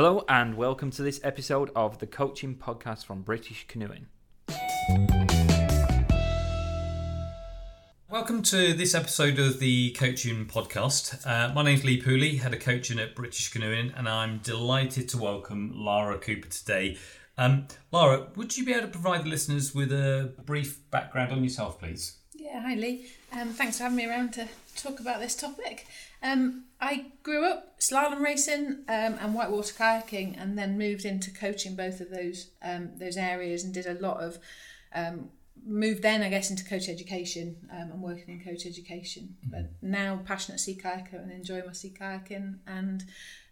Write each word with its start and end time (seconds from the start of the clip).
Hello, 0.00 0.24
and 0.28 0.56
welcome 0.56 0.92
to 0.92 1.02
this 1.02 1.18
episode 1.24 1.72
of 1.74 1.98
the 1.98 2.06
coaching 2.06 2.54
podcast 2.54 3.04
from 3.04 3.22
British 3.22 3.66
Canoeing. 3.66 4.06
Welcome 8.08 8.44
to 8.44 8.74
this 8.74 8.94
episode 8.94 9.40
of 9.40 9.58
the 9.58 9.90
Coaching 9.94 10.46
Podcast. 10.46 11.26
Uh, 11.26 11.52
my 11.52 11.64
name's 11.64 11.82
Lee 11.82 12.00
Pooley, 12.00 12.38
head 12.38 12.54
of 12.54 12.60
coaching 12.60 13.00
at 13.00 13.16
British 13.16 13.50
Canoeing, 13.50 13.92
and 13.96 14.08
I'm 14.08 14.38
delighted 14.38 15.08
to 15.08 15.18
welcome 15.18 15.72
Lara 15.74 16.16
Cooper 16.20 16.46
today. 16.46 16.96
Um, 17.36 17.66
Lara, 17.90 18.28
would 18.36 18.56
you 18.56 18.64
be 18.64 18.74
able 18.74 18.82
to 18.82 18.92
provide 18.92 19.24
the 19.24 19.30
listeners 19.30 19.74
with 19.74 19.90
a 19.90 20.32
brief 20.46 20.88
background 20.92 21.32
on 21.32 21.42
yourself, 21.42 21.80
please? 21.80 22.18
Yeah, 22.36 22.60
hi 22.60 22.76
Lee. 22.76 23.06
Um, 23.32 23.48
thanks 23.48 23.78
for 23.78 23.82
having 23.82 23.96
me 23.96 24.06
around 24.06 24.34
to 24.34 24.46
talk 24.76 25.00
about 25.00 25.18
this 25.18 25.34
topic. 25.34 25.88
Um, 26.22 26.64
I 26.80 27.06
grew 27.22 27.44
up 27.44 27.78
slalom 27.80 28.20
racing 28.20 28.84
um, 28.88 29.16
and 29.20 29.34
whitewater 29.34 29.74
kayaking, 29.74 30.40
and 30.40 30.58
then 30.58 30.78
moved 30.78 31.04
into 31.04 31.30
coaching 31.30 31.76
both 31.76 32.00
of 32.00 32.10
those 32.10 32.50
um, 32.62 32.90
those 32.96 33.16
areas, 33.16 33.64
and 33.64 33.74
did 33.74 33.86
a 33.86 33.94
lot 33.94 34.18
of 34.20 34.38
um, 34.94 35.30
moved 35.64 36.02
then 36.02 36.22
I 36.22 36.28
guess 36.28 36.50
into 36.50 36.64
coach 36.64 36.88
education 36.88 37.56
um, 37.72 37.90
and 37.92 38.02
working 38.02 38.28
in 38.28 38.44
coach 38.44 38.66
education. 38.66 39.36
Mm-hmm. 39.44 39.50
But 39.50 39.70
now 39.82 40.20
passionate 40.24 40.60
sea 40.60 40.78
kayaker 40.82 41.22
and 41.22 41.32
enjoy 41.32 41.62
my 41.66 41.72
sea 41.72 41.94
kayaking 41.98 42.58
and 42.66 43.04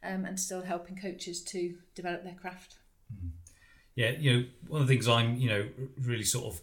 um, 0.03 0.25
and 0.25 0.39
still 0.39 0.63
helping 0.63 0.97
coaches 0.97 1.43
to 1.45 1.75
develop 1.95 2.25
their 2.25 2.35
craft. 2.35 2.77
Mm-hmm. 3.13 3.29
Yeah, 3.95 4.11
you 4.11 4.33
know, 4.33 4.47
one 4.69 4.83
of 4.83 4.89
the 4.89 4.95
things 4.95 5.09
I'm 5.09 5.37
you 5.37 5.49
know 5.49 5.69
really 6.01 6.25
sort 6.25 6.47
of 6.47 6.61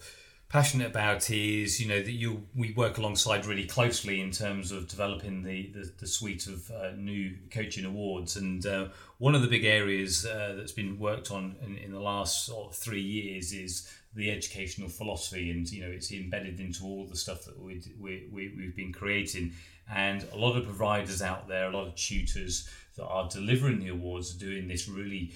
passionate 0.53 0.85
about 0.85 1.31
is 1.31 1.81
you 1.81 1.88
know 1.88 1.99
that 1.99 2.12
you 2.12 2.43
we 2.55 2.71
work 2.73 2.99
alongside 2.99 3.44
really 3.48 3.66
closely 3.66 4.21
in 4.21 4.30
terms 4.30 4.71
of 4.71 4.88
developing 4.88 5.41
the 5.41 5.71
the, 5.73 5.91
the 6.02 6.05
suite 6.05 6.45
of 6.45 6.70
uh, 6.70 6.91
new 6.95 7.35
coaching 7.49 7.85
awards. 7.85 8.35
And 8.35 8.63
uh, 8.63 8.89
one 9.17 9.34
of 9.34 9.41
the 9.41 9.47
big 9.47 9.66
areas 9.66 10.27
uh, 10.27 10.53
that's 10.55 10.71
been 10.71 10.99
worked 10.99 11.31
on 11.31 11.55
in, 11.66 11.75
in 11.77 11.91
the 11.91 11.99
last 11.99 12.45
sort 12.45 12.70
of 12.70 12.75
three 12.75 13.02
years 13.02 13.52
is 13.52 13.91
the 14.13 14.30
educational 14.30 14.89
philosophy. 14.89 15.50
And 15.50 15.67
you 15.72 15.81
know 15.83 15.89
it's 15.91 16.11
embedded 16.11 16.59
into 16.59 16.83
all 16.83 17.08
the 17.08 17.17
stuff 17.17 17.45
that 17.45 17.59
we, 17.59 17.81
we, 18.00 18.30
we, 18.31 18.53
we've 18.56 18.75
been 18.75 18.94
creating. 18.94 19.53
And 19.91 20.23
a 20.31 20.38
lot 20.38 20.56
of 20.56 20.66
providers 20.66 21.23
out 21.23 21.47
there 21.47 21.67
a 21.67 21.75
lot 21.75 21.88
of 21.88 21.95
tutors 21.95 22.69
that 22.95 23.06
are 23.06 23.28
delivering 23.28 23.80
the 23.80 23.89
awards 23.89 24.35
are 24.35 24.39
doing 24.39 24.67
this 24.67 24.88
really 24.88 25.33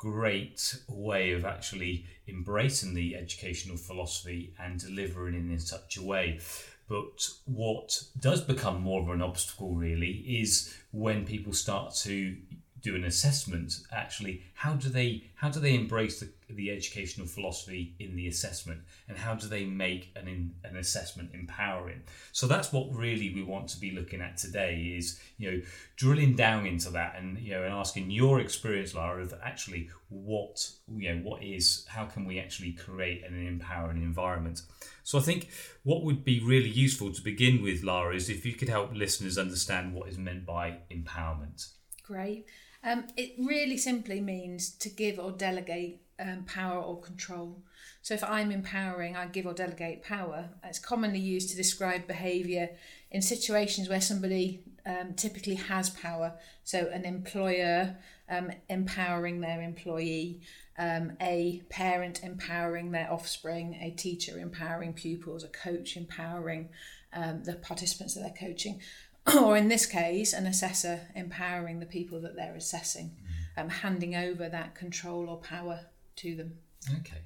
great 0.00 0.76
way 0.88 1.32
of 1.32 1.44
actually 1.44 2.06
embracing 2.26 2.94
the 2.94 3.14
educational 3.14 3.76
philosophy 3.76 4.54
and 4.58 4.80
delivering 4.80 5.34
it 5.34 5.52
in 5.52 5.58
such 5.58 5.98
a 5.98 6.02
way. 6.02 6.40
But 6.88 7.28
what 7.44 8.02
does 8.18 8.40
become 8.40 8.80
more 8.80 9.02
of 9.02 9.10
an 9.10 9.20
obstacle 9.20 9.74
really 9.74 10.24
is 10.40 10.74
when 10.90 11.26
people 11.26 11.52
start 11.52 11.94
to 11.96 12.34
do 12.82 12.96
an 12.96 13.04
assessment 13.04 13.80
actually 13.92 14.42
how 14.60 14.74
do 14.74 14.90
they 14.90 15.24
how 15.36 15.48
do 15.48 15.58
they 15.58 15.74
embrace 15.74 16.20
the, 16.20 16.28
the 16.50 16.70
educational 16.70 17.26
philosophy 17.26 17.94
in 17.98 18.14
the 18.14 18.28
assessment? 18.28 18.82
And 19.08 19.16
how 19.16 19.34
do 19.34 19.48
they 19.48 19.64
make 19.64 20.12
an, 20.16 20.54
an 20.64 20.76
assessment 20.76 21.30
empowering? 21.32 22.02
So 22.32 22.46
that's 22.46 22.74
what 22.74 22.94
really 22.94 23.32
we 23.34 23.42
want 23.42 23.68
to 23.68 23.80
be 23.80 23.90
looking 23.92 24.20
at 24.20 24.36
today 24.36 24.94
is 24.98 25.18
you 25.38 25.50
know 25.50 25.62
drilling 25.96 26.34
down 26.34 26.66
into 26.66 26.90
that 26.90 27.14
and 27.16 27.38
you 27.38 27.52
know 27.52 27.62
and 27.62 27.72
asking 27.72 28.10
your 28.10 28.38
experience 28.38 28.94
lara 28.94 29.22
of 29.22 29.32
actually 29.42 29.88
what 30.10 30.70
you 30.94 31.14
know 31.14 31.22
what 31.22 31.42
is 31.42 31.86
how 31.88 32.04
can 32.04 32.26
we 32.26 32.38
actually 32.38 32.72
create 32.72 33.24
an 33.24 33.46
empowering 33.46 34.02
environment? 34.02 34.60
So 35.04 35.18
i 35.18 35.22
think 35.22 35.48
what 35.84 36.04
would 36.04 36.22
be 36.22 36.38
really 36.38 36.68
useful 36.68 37.10
to 37.14 37.22
begin 37.22 37.62
with 37.62 37.82
lara 37.82 38.14
is 38.14 38.28
if 38.28 38.44
you 38.44 38.52
could 38.52 38.68
help 38.68 38.94
listeners 38.94 39.38
understand 39.38 39.94
what 39.94 40.10
is 40.10 40.18
meant 40.18 40.44
by 40.44 40.80
empowerment. 40.90 41.66
Great 42.02 42.44
um, 42.82 43.04
it 43.16 43.34
really 43.38 43.76
simply 43.76 44.20
means 44.20 44.70
to 44.70 44.88
give 44.88 45.18
or 45.18 45.32
delegate 45.32 46.00
um, 46.18 46.44
power 46.44 46.80
or 46.80 47.00
control. 47.00 47.62
So 48.02 48.14
if 48.14 48.24
I'm 48.24 48.50
empowering, 48.50 49.16
I 49.16 49.26
give 49.26 49.46
or 49.46 49.52
delegate 49.52 50.02
power. 50.02 50.48
It's 50.64 50.78
commonly 50.78 51.18
used 51.18 51.50
to 51.50 51.56
describe 51.56 52.06
behaviour 52.06 52.70
in 53.10 53.22
situations 53.22 53.88
where 53.88 54.00
somebody 54.00 54.62
um, 54.86 55.14
typically 55.14 55.56
has 55.56 55.90
power. 55.90 56.34
So 56.64 56.88
an 56.92 57.04
employer 57.04 57.96
um, 58.28 58.50
empowering 58.68 59.40
their 59.40 59.60
employee, 59.60 60.40
um, 60.78 61.12
a 61.20 61.62
parent 61.68 62.22
empowering 62.22 62.92
their 62.92 63.12
offspring, 63.12 63.74
a 63.82 63.90
teacher 63.90 64.38
empowering 64.38 64.94
pupils, 64.94 65.44
a 65.44 65.48
coach 65.48 65.96
empowering 65.96 66.70
um, 67.12 67.42
the 67.42 67.54
participants 67.54 68.14
that 68.14 68.20
they're 68.20 68.48
coaching. 68.48 68.80
or 69.38 69.56
in 69.56 69.68
this 69.68 69.86
case, 69.86 70.32
an 70.32 70.46
assessor 70.46 71.08
empowering 71.14 71.80
the 71.80 71.86
people 71.86 72.20
that 72.22 72.36
they're 72.36 72.54
assessing, 72.54 73.16
mm. 73.56 73.62
um, 73.62 73.68
handing 73.68 74.14
over 74.14 74.48
that 74.48 74.74
control 74.74 75.28
or 75.28 75.36
power 75.38 75.80
to 76.16 76.36
them. 76.36 76.54
Okay. 77.00 77.22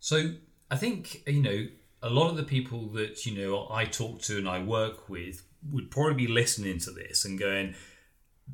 So 0.00 0.32
I 0.70 0.76
think, 0.76 1.22
you 1.26 1.42
know, 1.42 1.66
a 2.02 2.10
lot 2.10 2.28
of 2.30 2.36
the 2.36 2.42
people 2.42 2.88
that, 2.90 3.24
you 3.24 3.36
know, 3.36 3.68
I 3.70 3.84
talk 3.84 4.20
to 4.22 4.38
and 4.38 4.48
I 4.48 4.62
work 4.62 5.08
with 5.08 5.42
would 5.70 5.90
probably 5.90 6.26
be 6.26 6.32
listening 6.32 6.78
to 6.80 6.90
this 6.90 7.24
and 7.24 7.38
going, 7.38 7.74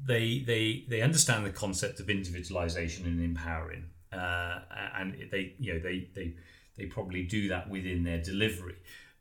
they 0.07 0.41
they 0.47 0.85
they 0.89 1.03
understand 1.03 1.45
the 1.45 1.51
concept 1.51 2.01
of 2.01 2.09
individualization 2.09 3.07
and 3.07 3.23
empowering, 3.23 3.87
uh, 4.13 4.61
and 4.97 5.17
they 5.31 5.55
you 5.59 5.75
know 5.75 5.81
they 5.81 6.09
they 6.15 6.35
they 6.77 6.87
probably 6.87 7.25
do 7.25 7.49
that 7.49 7.69
within 7.69 8.05
their 8.05 8.23
delivery, 8.23 8.77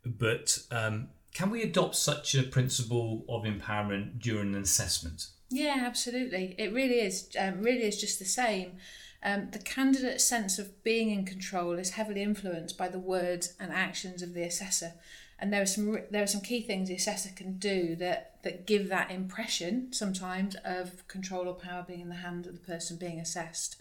but 0.06 0.58
um, 0.72 1.10
can 1.34 1.50
we 1.50 1.62
adopt 1.62 1.96
such 1.96 2.36
a 2.36 2.44
principle 2.44 3.26
of 3.30 3.44
empowerment 3.44 4.20
during 4.20 4.56
an 4.56 4.62
assessment? 4.62 5.28
Yeah, 5.50 5.84
absolutely. 5.86 6.56
It 6.58 6.74
really 6.74 7.00
is. 7.00 7.30
Um, 7.38 7.62
really 7.62 7.84
is 7.84 8.00
just 8.00 8.20
the 8.20 8.26
same. 8.26 8.74
Um, 9.22 9.50
the 9.52 9.60
candidate's 9.60 10.24
sense 10.24 10.60
of 10.60 10.84
being 10.84 11.10
in 11.10 11.26
control 11.26 11.74
is 11.74 11.92
heavily 11.92 12.24
influenced 12.24 12.78
by 12.78 12.88
the 12.88 13.00
words 13.00 13.54
and 13.60 13.72
actions 13.72 14.22
of 14.22 14.34
the 14.34 14.44
assessor, 14.44 14.94
and 15.38 15.52
there 15.52 15.62
are 15.62 15.66
some 15.66 16.00
there 16.10 16.24
are 16.24 16.28
some 16.28 16.42
key 16.42 16.62
things 16.62 16.88
the 16.88 16.96
assessor 16.96 17.30
can 17.36 17.58
do 17.58 17.96
that 17.98 18.42
that 18.44 18.66
give 18.66 18.88
that 18.88 19.12
impression 19.12 19.92
sometimes 19.92 20.56
of 20.64 21.06
control 21.08 21.50
or 21.50 21.54
power 21.54 21.84
being 21.86 22.00
in 22.02 22.10
the 22.10 22.16
hand 22.16 22.46
of 22.46 22.54
the 22.54 22.60
person 22.60 22.98
being 22.98 23.20
assessed. 23.20 23.76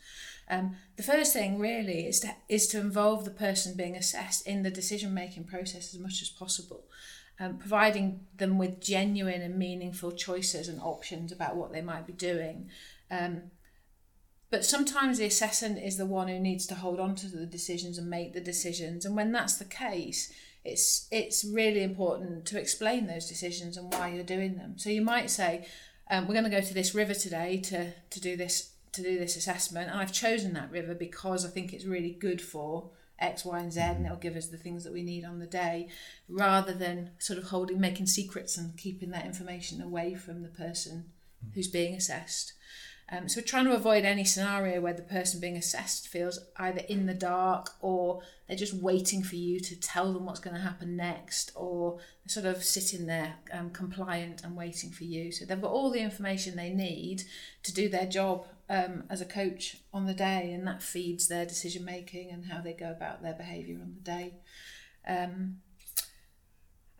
Um, 0.50 0.76
the 0.96 1.02
first 1.02 1.34
thing 1.34 1.58
really 1.58 2.06
is 2.06 2.18
to 2.20 2.34
is 2.48 2.66
to 2.68 2.80
involve 2.80 3.24
the 3.24 3.30
person 3.30 3.76
being 3.76 3.94
assessed 3.94 4.44
in 4.46 4.64
the 4.64 4.70
decision 4.70 5.14
making 5.14 5.44
process 5.44 5.94
as 5.94 6.00
much 6.00 6.20
as 6.20 6.30
possible 6.30 6.84
um, 7.40 7.56
providing 7.58 8.26
them 8.36 8.58
with 8.58 8.80
genuine 8.80 9.42
and 9.42 9.56
meaningful 9.56 10.12
choices 10.12 10.68
and 10.68 10.80
options 10.80 11.30
about 11.30 11.56
what 11.56 11.72
they 11.72 11.82
might 11.82 12.06
be 12.06 12.12
doing. 12.12 12.68
Um, 13.10 13.50
but 14.50 14.64
sometimes 14.64 15.18
the 15.18 15.26
assessant 15.26 15.78
is 15.78 15.98
the 15.98 16.06
one 16.06 16.28
who 16.28 16.38
needs 16.38 16.66
to 16.68 16.74
hold 16.74 16.98
on 16.98 17.14
to 17.16 17.28
the 17.28 17.46
decisions 17.46 17.98
and 17.98 18.08
make 18.08 18.32
the 18.32 18.40
decisions. 18.40 19.04
And 19.04 19.14
when 19.14 19.30
that's 19.30 19.56
the 19.56 19.64
case, 19.64 20.32
it's 20.64 21.06
it's 21.10 21.44
really 21.44 21.82
important 21.82 22.46
to 22.46 22.58
explain 22.58 23.06
those 23.06 23.28
decisions 23.28 23.76
and 23.76 23.92
why 23.92 24.08
you're 24.08 24.24
doing 24.24 24.56
them. 24.56 24.78
So 24.78 24.90
you 24.90 25.02
might 25.02 25.30
say, 25.30 25.66
um, 26.10 26.26
"We're 26.26 26.34
going 26.34 26.44
to 26.44 26.50
go 26.50 26.60
to 26.60 26.74
this 26.74 26.94
river 26.94 27.14
today 27.14 27.58
to 27.58 27.92
to 27.92 28.20
do 28.20 28.36
this 28.36 28.72
to 28.92 29.02
do 29.02 29.18
this 29.18 29.36
assessment, 29.36 29.90
and 29.90 30.00
I've 30.00 30.12
chosen 30.12 30.54
that 30.54 30.70
river 30.70 30.94
because 30.94 31.44
I 31.44 31.50
think 31.50 31.72
it's 31.72 31.84
really 31.84 32.10
good 32.10 32.40
for 32.40 32.90
X, 33.18 33.44
Y, 33.44 33.58
and 33.58 33.72
Z, 33.72 33.80
and 33.80 34.06
it'll 34.06 34.16
give 34.16 34.36
us 34.36 34.48
the 34.48 34.56
things 34.56 34.84
that 34.84 34.92
we 34.92 35.02
need 35.02 35.24
on 35.24 35.38
the 35.38 35.46
day, 35.46 35.88
rather 36.28 36.72
than 36.72 37.10
sort 37.18 37.38
of 37.38 37.46
holding, 37.46 37.80
making 37.80 38.06
secrets 38.06 38.56
and 38.56 38.76
keeping 38.76 39.10
that 39.10 39.26
information 39.26 39.80
away 39.80 40.14
from 40.14 40.42
the 40.42 40.48
person 40.48 41.06
who's 41.54 41.68
being 41.68 41.94
assessed. 41.94 42.54
Um, 43.10 43.26
so 43.26 43.40
we're 43.40 43.46
trying 43.46 43.64
to 43.64 43.74
avoid 43.74 44.04
any 44.04 44.24
scenario 44.24 44.82
where 44.82 44.92
the 44.92 45.02
person 45.02 45.40
being 45.40 45.56
assessed 45.56 46.08
feels 46.08 46.38
either 46.58 46.82
in 46.90 47.06
the 47.06 47.14
dark 47.14 47.70
or 47.80 48.20
they're 48.46 48.56
just 48.56 48.74
waiting 48.74 49.22
for 49.22 49.36
you 49.36 49.60
to 49.60 49.80
tell 49.80 50.12
them 50.12 50.26
what's 50.26 50.40
going 50.40 50.56
to 50.56 50.60
happen 50.60 50.94
next, 50.94 51.50
or 51.54 51.96
they're 51.96 52.42
sort 52.42 52.44
of 52.44 52.62
sitting 52.62 53.06
there 53.06 53.36
um, 53.50 53.70
compliant 53.70 54.44
and 54.44 54.54
waiting 54.54 54.90
for 54.90 55.04
you. 55.04 55.32
So 55.32 55.46
they've 55.46 55.60
got 55.60 55.70
all 55.70 55.90
the 55.90 56.00
information 56.00 56.54
they 56.54 56.68
need 56.68 57.22
to 57.62 57.72
do 57.72 57.88
their 57.88 58.06
job 58.06 58.46
um, 58.68 59.04
as 59.08 59.20
a 59.20 59.26
coach 59.26 59.78
on 59.92 60.06
the 60.06 60.14
day, 60.14 60.52
and 60.52 60.66
that 60.66 60.82
feeds 60.82 61.28
their 61.28 61.46
decision 61.46 61.84
making 61.84 62.30
and 62.30 62.46
how 62.46 62.60
they 62.60 62.72
go 62.72 62.90
about 62.90 63.22
their 63.22 63.34
behaviour 63.34 63.78
on 63.80 63.94
the 63.94 64.00
day. 64.00 64.34
Um, 65.06 65.58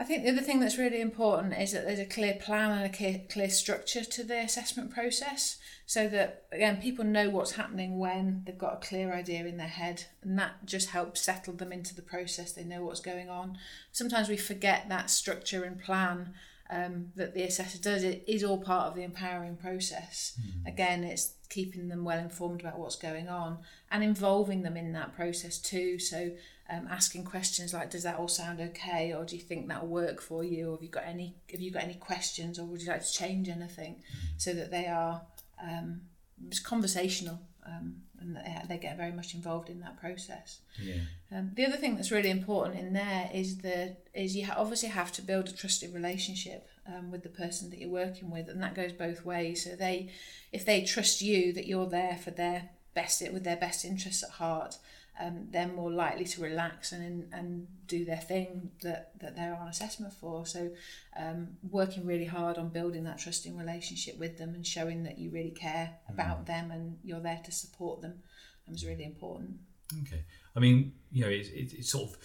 I 0.01 0.05
think 0.05 0.23
the 0.23 0.31
other 0.31 0.43
thing 0.43 0.61
that's 0.61 0.79
really 0.79 1.01
important 1.01 1.59
is 1.59 1.73
that 1.73 1.85
there's 1.85 1.99
a 1.99 2.07
clear 2.07 2.35
plan 2.35 2.71
and 2.71 2.87
a 2.87 2.97
clear, 2.97 3.23
clear 3.29 3.51
structure 3.51 4.05
to 4.05 4.23
the 4.23 4.39
assessment 4.39 4.93
process 4.93 5.59
so 5.87 6.07
that, 6.09 6.45
again, 6.53 6.81
people 6.81 7.05
know 7.05 7.31
what's 7.31 7.53
happening 7.53 7.99
when 7.99 8.43
they've 8.47 8.57
got 8.57 8.75
a 8.75 8.87
clear 8.87 9.13
idea 9.13 9.45
in 9.45 9.57
their 9.57 9.67
head, 9.67 10.05
and 10.23 10.39
that 10.39 10.65
just 10.65 10.91
helps 10.91 11.23
settle 11.23 11.55
them 11.55 11.73
into 11.73 11.97
the 11.97 12.03
process. 12.03 12.53
They 12.53 12.63
know 12.63 12.85
what's 12.85 13.01
going 13.01 13.29
on. 13.29 13.59
Sometimes 13.91 14.29
we 14.29 14.37
forget 14.37 14.89
that 14.89 15.11
structure 15.11 15.65
and 15.65 15.81
plan 15.81 16.33
um, 16.71 17.09
that 17.17 17.35
the 17.35 17.43
assessor 17.43 17.79
does. 17.79 18.05
It 18.05 18.23
is 18.29 18.45
all 18.45 18.59
part 18.59 18.87
of 18.87 18.95
the 18.95 19.03
empowering 19.03 19.57
process. 19.57 20.39
Mm. 20.41 20.69
Again, 20.69 21.03
it's 21.03 21.33
keeping 21.49 21.89
them 21.89 22.05
well 22.05 22.19
informed 22.19 22.61
about 22.61 22.79
what's 22.79 22.97
going 22.97 23.29
on 23.29 23.59
and 23.91 24.05
involving 24.05 24.63
them 24.63 24.77
in 24.77 24.93
that 24.93 25.15
process 25.15 25.59
too. 25.59 25.99
So 25.99 26.33
um, 26.71 26.87
asking 26.91 27.25
questions 27.25 27.73
like, 27.73 27.91
"Does 27.91 28.03
that 28.03 28.19
all 28.19 28.29
sound 28.29 28.61
okay?" 28.61 29.13
or 29.13 29.25
"Do 29.25 29.37
you 29.37 29.43
think 29.43 29.69
that'll 29.69 29.89
work 29.89 30.21
for 30.21 30.45
you?" 30.45 30.69
or 30.69 30.73
"Have 30.73 30.83
you 30.83 30.89
got 30.89 31.07
any 31.07 31.35
Have 31.51 31.61
you 31.61 31.71
got 31.71 31.85
any 31.85 31.95
questions?" 31.95 32.59
or 32.59 32.65
"Would 32.65 32.83
you 32.83 32.89
like 32.89 33.05
to 33.05 33.13
change 33.13 33.49
anything?" 33.49 33.97
Mm. 33.97 34.29
So 34.37 34.53
that 34.53 34.71
they 34.71 34.87
are 34.87 35.23
um, 35.63 36.03
it's 36.47 36.61
conversational 36.61 37.41
um, 37.69 37.97
and 38.21 38.37
they, 38.69 38.79
get 38.79 38.97
very 38.97 39.13
much 39.13 39.35
involved 39.35 39.69
in 39.69 39.81
that 39.81 40.01
process. 40.01 40.61
Yeah. 40.83 40.95
Um, 41.31 41.53
the 41.55 41.67
other 41.67 41.77
thing 41.77 41.95
that's 41.95 42.11
really 42.11 42.31
important 42.31 42.79
in 42.79 42.93
there 42.93 43.31
is 43.33 43.59
the 43.59 43.97
is 44.15 44.37
you 44.37 44.47
obviously 44.57 44.89
have 44.89 45.13
to 45.13 45.23
build 45.23 45.49
a 45.49 45.53
trusted 45.53 45.95
relationship 45.95 46.69
um, 46.87 47.11
with 47.11 47.23
the 47.23 47.29
person 47.29 47.71
that 47.71 47.79
you're 47.79 47.91
working 47.91 48.31
with, 48.31 48.49
and 48.49 48.63
that 48.63 48.75
goes 48.75 48.93
both 48.93 49.25
ways. 49.25 49.65
So 49.65 49.77
they, 49.77 50.11
if 50.53 50.65
they 50.65 50.83
trust 50.83 51.21
you 51.21 51.53
that 51.53 51.67
you're 51.67 51.87
there 51.87 52.17
for 52.17 52.31
their 52.31 52.71
best 52.95 53.23
with 53.33 53.45
their 53.45 53.57
best 53.57 53.85
interests 53.85 54.23
at 54.23 54.31
heart, 54.31 54.79
um, 55.21 55.49
they're 55.51 55.69
more 55.69 55.91
likely 55.91 56.25
to 56.25 56.43
relax 56.43 56.93
and 56.93 57.33
and 57.33 57.67
do 57.87 58.05
their 58.05 58.19
thing 58.19 58.71
that, 58.83 59.13
that 59.19 59.35
they're 59.35 59.55
on 59.55 59.69
assessment 59.69 60.13
for. 60.13 60.47
So, 60.47 60.71
um, 61.19 61.57
working 61.71 62.07
really 62.07 62.27
hard 62.27 62.59
on 62.59 62.69
building 62.69 63.05
that 63.05 63.19
trusting 63.19 63.57
relationship 63.57 64.19
with 64.19 64.39
them 64.39 64.55
and 64.55 64.67
showing 64.67 65.03
that 65.05 65.19
you 65.19 65.31
really 65.31 65.51
care 65.51 65.97
about 66.09 66.47
them 66.47 66.71
and 66.71 66.99
you're 67.03 67.21
there 67.21 67.41
to 67.45 67.53
support 67.53 68.03
them 68.03 68.23
is 68.71 68.85
really 68.85 69.05
important. 69.05 69.57
Okay. 70.03 70.25
I 70.55 70.61
mean, 70.61 70.93
you 71.11 71.25
know, 71.25 71.31
it, 71.31 71.49
it, 71.49 71.73
it 71.73 71.85
sort 71.87 72.11
of 72.11 72.19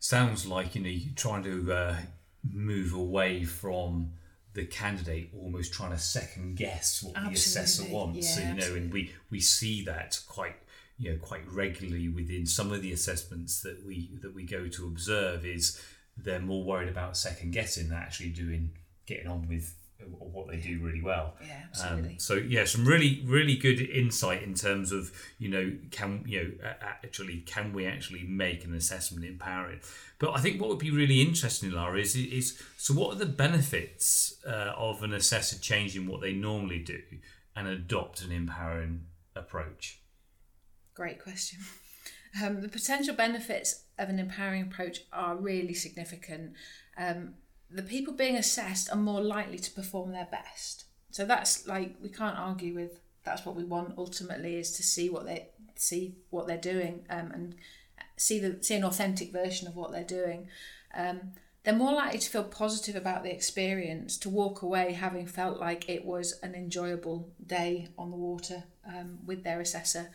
sounds 0.00 0.46
like 0.46 0.74
you 0.74 0.82
know 0.82 0.88
you're 0.88 1.14
trying 1.14 1.44
to 1.44 1.72
uh, 1.72 1.96
move 2.52 2.92
away 2.92 3.44
from 3.44 4.12
the 4.54 4.64
candidate 4.64 5.30
almost 5.36 5.72
trying 5.72 5.90
to 5.90 5.98
second 5.98 6.56
guess 6.56 7.02
what 7.02 7.14
the 7.14 7.32
assessor 7.32 7.82
Absolutely. 7.82 7.94
wants. 7.94 8.34
so 8.34 8.40
Yeah, 8.40 8.54
you 8.54 8.60
know, 8.60 8.74
and 8.76 8.92
we 8.92 9.12
we 9.30 9.40
see 9.40 9.84
that 9.84 10.20
quite 10.28 10.56
you 10.98 11.10
know 11.10 11.18
quite 11.18 11.42
regularly 11.50 12.08
within 12.08 12.46
some 12.46 12.72
of 12.72 12.82
the 12.82 12.92
assessments 12.92 13.60
that 13.62 13.84
we 13.84 14.10
that 14.22 14.34
we 14.34 14.44
go 14.44 14.68
to 14.68 14.86
observe 14.86 15.44
is 15.44 15.80
they're 16.16 16.40
more 16.40 16.62
worried 16.62 16.88
about 16.88 17.16
second 17.16 17.52
guessing 17.52 17.88
than 17.88 17.98
actually 17.98 18.30
doing 18.30 18.70
getting 19.06 19.26
on 19.26 19.48
with 19.48 19.74
what 20.18 20.48
they 20.48 20.56
do 20.56 20.80
really 20.80 21.00
well. 21.00 21.34
Yeah, 21.40 21.62
absolutely. 21.68 22.10
Um, 22.10 22.18
so 22.18 22.34
yeah, 22.34 22.64
some 22.64 22.84
really 22.84 23.22
really 23.26 23.56
good 23.56 23.80
insight 23.80 24.42
in 24.42 24.54
terms 24.54 24.92
of 24.92 25.12
you 25.38 25.48
know 25.48 25.72
can 25.90 26.24
you 26.26 26.42
know 26.60 26.70
actually 26.80 27.38
can 27.40 27.72
we 27.72 27.86
actually 27.86 28.24
make 28.24 28.64
an 28.64 28.74
assessment 28.74 29.24
empowering? 29.24 29.80
But 30.18 30.30
I 30.32 30.40
think 30.40 30.60
what 30.60 30.70
would 30.70 30.78
be 30.78 30.90
really 30.90 31.20
interesting, 31.22 31.70
Lara, 31.70 31.98
is 31.98 32.16
is 32.16 32.60
so 32.76 32.94
what 32.94 33.14
are 33.14 33.18
the 33.18 33.26
benefits 33.26 34.36
uh, 34.46 34.72
of 34.76 35.02
an 35.02 35.12
assessor 35.12 35.58
changing 35.58 36.06
what 36.06 36.20
they 36.20 36.32
normally 36.32 36.80
do 36.80 37.00
and 37.56 37.68
adopt 37.68 38.22
an 38.22 38.32
empowering 38.32 39.06
approach? 39.34 40.00
Great 40.94 41.22
question. 41.22 41.60
Um, 42.42 42.62
the 42.62 42.68
potential 42.68 43.14
benefits 43.14 43.84
of 43.98 44.08
an 44.08 44.18
empowering 44.18 44.62
approach 44.62 45.00
are 45.12 45.36
really 45.36 45.74
significant. 45.74 46.54
Um, 46.96 47.34
the 47.70 47.82
people 47.82 48.14
being 48.14 48.36
assessed 48.36 48.90
are 48.90 48.96
more 48.96 49.20
likely 49.20 49.58
to 49.58 49.70
perform 49.70 50.12
their 50.12 50.28
best. 50.30 50.84
So 51.10 51.24
that's 51.24 51.66
like 51.66 51.96
we 52.00 52.08
can't 52.08 52.38
argue 52.38 52.74
with. 52.74 53.00
That's 53.24 53.46
what 53.46 53.56
we 53.56 53.64
want 53.64 53.94
ultimately 53.96 54.56
is 54.56 54.72
to 54.72 54.82
see 54.82 55.08
what 55.08 55.26
they 55.26 55.48
see 55.76 56.16
what 56.30 56.46
they're 56.46 56.56
doing 56.56 57.04
um, 57.08 57.30
and 57.32 57.54
see 58.16 58.38
the 58.38 58.62
see 58.62 58.74
an 58.74 58.84
authentic 58.84 59.32
version 59.32 59.66
of 59.66 59.76
what 59.76 59.92
they're 59.92 60.04
doing. 60.04 60.48
Um, 60.94 61.32
they're 61.62 61.74
more 61.74 61.92
likely 61.92 62.18
to 62.18 62.30
feel 62.30 62.44
positive 62.44 62.94
about 62.94 63.22
the 63.22 63.32
experience, 63.32 64.18
to 64.18 64.28
walk 64.28 64.60
away 64.60 64.92
having 64.92 65.26
felt 65.26 65.58
like 65.58 65.88
it 65.88 66.04
was 66.04 66.38
an 66.42 66.54
enjoyable 66.54 67.32
day 67.44 67.88
on 67.96 68.10
the 68.10 68.16
water 68.16 68.64
um, 68.86 69.20
with 69.24 69.44
their 69.44 69.60
assessor 69.60 70.10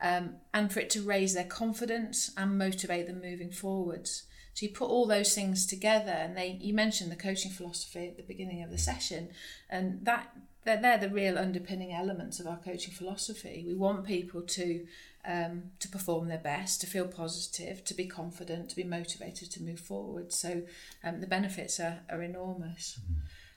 um, 0.00 0.36
and 0.52 0.72
for 0.72 0.80
it 0.80 0.90
to 0.90 1.02
raise 1.02 1.34
their 1.34 1.44
confidence 1.44 2.30
and 2.36 2.58
motivate 2.58 3.06
them 3.06 3.20
moving 3.20 3.50
forwards. 3.50 4.24
So 4.54 4.66
you 4.66 4.72
put 4.72 4.90
all 4.90 5.06
those 5.06 5.34
things 5.34 5.66
together, 5.66 6.10
and 6.10 6.36
they 6.36 6.58
you 6.60 6.74
mentioned 6.74 7.12
the 7.12 7.16
coaching 7.16 7.52
philosophy 7.52 8.08
at 8.08 8.16
the 8.16 8.22
beginning 8.22 8.62
of 8.62 8.70
the 8.70 8.78
session, 8.78 9.28
and 9.70 10.04
that 10.04 10.34
they're, 10.64 10.80
they're 10.80 10.98
the 10.98 11.08
real 11.08 11.38
underpinning 11.38 11.92
elements 11.92 12.40
of 12.40 12.46
our 12.46 12.58
coaching 12.58 12.92
philosophy. 12.92 13.64
We 13.66 13.74
want 13.74 14.04
people 14.04 14.42
to 14.42 14.86
um, 15.24 15.62
to 15.78 15.88
perform 15.88 16.28
their 16.28 16.38
best, 16.38 16.80
to 16.80 16.86
feel 16.86 17.06
positive, 17.06 17.84
to 17.84 17.94
be 17.94 18.06
confident, 18.06 18.70
to 18.70 18.76
be 18.76 18.84
motivated 18.84 19.50
to 19.52 19.62
move 19.62 19.80
forward. 19.80 20.32
So 20.32 20.62
um, 21.04 21.20
the 21.20 21.26
benefits 21.26 21.78
are, 21.78 22.00
are 22.10 22.22
enormous. 22.22 22.98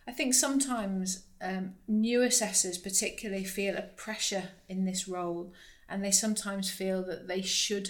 I 0.07 0.11
think 0.11 0.33
sometimes 0.33 1.23
um, 1.41 1.75
new 1.87 2.23
assessors 2.23 2.77
particularly 2.77 3.45
feel 3.45 3.77
a 3.77 3.83
pressure 3.83 4.49
in 4.67 4.85
this 4.85 5.07
role, 5.07 5.53
and 5.91 6.03
they 6.03 6.11
sometimes 6.11 6.69
feel 6.69 7.03
that 7.03 7.27
they 7.27 7.41
should 7.41 7.89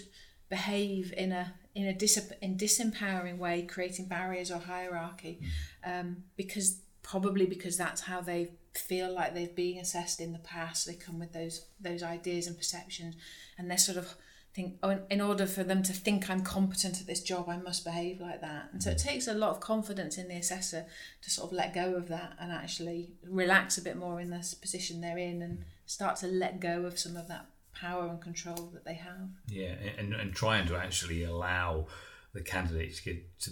behave 0.50 1.14
in 1.16 1.32
a 1.32 1.54
in 1.74 1.86
a 1.86 1.94
dis- 1.94 2.34
in 2.42 2.58
disempowering 2.58 3.38
way, 3.38 3.62
creating 3.62 4.08
barriers 4.08 4.52
or 4.52 4.60
hierarchy, 4.60 5.40
um, 5.86 6.18
because 6.36 6.82
probably 7.02 7.46
because 7.46 7.78
that's 7.78 8.02
how 8.02 8.22
they 8.22 8.52
feel 8.76 9.14
like 9.14 9.34
they've 9.34 9.56
been 9.56 9.78
assessed 9.78 10.20
in 10.20 10.34
the 10.34 10.40
past. 10.40 10.86
They 10.86 10.96
come 10.96 11.20
with 11.20 11.32
those 11.32 11.66
those 11.80 12.04
ideas 12.04 12.48
and 12.48 12.58
perceptions, 12.58 13.16
and 13.58 13.70
they're 13.70 13.78
sort 13.78 13.98
of 13.98 14.16
think 14.54 14.78
oh, 14.84 14.90
in- 14.90 15.04
in 15.10 15.22
order 15.22 15.46
for 15.46 15.64
them 15.64 15.82
to 15.84 15.94
think 15.94 16.30
I'm 16.30 16.44
competent 16.44 17.00
at 17.00 17.08
this 17.08 17.24
job, 17.24 17.48
I 17.48 17.58
must 17.58 17.86
behave 17.86 18.20
like 18.20 18.42
that. 18.42 18.70
And 18.74 18.84
so 18.84 18.92
it 18.92 18.98
takes 18.98 19.28
a 19.28 19.34
lot 19.34 19.52
of 19.52 19.62
confidence 19.62 20.18
in 20.18 20.28
the 20.28 20.36
assessor 20.36 20.86
to 21.22 21.30
sort 21.30 21.52
of 21.52 21.58
let 21.58 21.74
go 21.74 21.96
of 21.96 22.10
that 22.10 22.34
and 22.40 22.52
actually 22.52 23.12
relax 23.24 23.78
a 23.78 23.82
bit 23.82 23.96
more 23.96 24.20
in 24.20 24.30
this 24.30 24.54
position 24.54 25.00
they're 25.00 25.18
in 25.18 25.42
and 25.42 25.64
start 25.86 26.18
to 26.18 26.28
let 26.28 26.60
go 26.60 26.86
of 26.86 27.00
some 27.00 27.16
of 27.16 27.30
that 27.30 27.46
power 27.74 28.08
and 28.08 28.22
control 28.22 28.72
that 28.74 28.86
they 28.86 28.96
have. 28.96 29.30
Yeah, 29.48 29.76
and, 29.98 30.14
and 30.14 30.34
trying 30.34 30.68
to 30.68 30.76
actually 30.76 31.24
allow 31.24 31.88
the 32.34 32.42
candidate 32.42 32.96
to 32.96 33.04
get 33.04 33.40
to, 33.42 33.52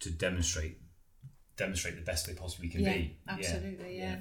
to 0.00 0.10
demonstrate 0.10 0.78
demonstrate 1.56 1.96
the 1.96 2.02
best 2.02 2.26
they 2.26 2.32
possibly 2.32 2.68
can 2.68 2.80
yeah, 2.80 2.92
be. 2.92 3.16
absolutely, 3.28 3.98
yeah. 3.98 4.16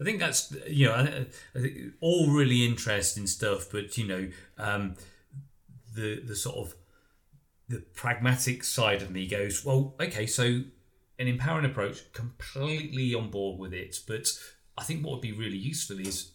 I 0.00 0.04
think 0.04 0.18
that's 0.18 0.54
you 0.66 0.86
know 0.86 0.94
I, 0.94 1.26
I 1.54 1.60
think 1.60 1.78
all 2.00 2.30
really 2.30 2.64
interesting 2.64 3.26
stuff, 3.26 3.68
but 3.70 3.96
you 3.96 4.06
know 4.06 4.28
um, 4.58 4.96
the 5.94 6.20
the 6.20 6.36
sort 6.36 6.56
of 6.56 6.74
the 7.68 7.80
pragmatic 7.94 8.64
side 8.64 9.02
of 9.02 9.10
me 9.10 9.26
goes 9.26 9.64
well. 9.64 9.94
Okay, 10.00 10.26
so 10.26 10.62
an 11.18 11.28
empowering 11.28 11.64
approach, 11.64 12.12
completely 12.12 13.14
on 13.14 13.30
board 13.30 13.58
with 13.58 13.72
it, 13.72 13.98
but 14.06 14.26
I 14.76 14.82
think 14.82 15.04
what 15.04 15.12
would 15.12 15.20
be 15.20 15.32
really 15.32 15.58
useful 15.58 16.00
is 16.00 16.32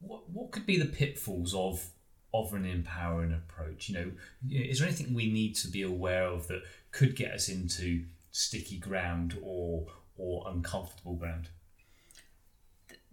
what 0.00 0.28
what 0.30 0.50
could 0.50 0.66
be 0.66 0.78
the 0.78 0.86
pitfalls 0.86 1.54
of 1.54 1.90
of 2.32 2.52
an 2.54 2.64
empowering 2.64 3.32
approach? 3.32 3.88
You 3.88 3.94
know, 3.94 4.12
is 4.50 4.78
there 4.78 4.88
anything 4.88 5.14
we 5.14 5.30
need 5.30 5.54
to 5.56 5.68
be 5.68 5.82
aware 5.82 6.24
of 6.24 6.48
that 6.48 6.62
could 6.90 7.16
get 7.16 7.32
us 7.32 7.48
into 7.48 8.04
sticky 8.30 8.78
ground 8.78 9.38
or 9.42 9.86
or 10.16 10.44
uncomfortable 10.48 11.14
ground? 11.14 11.48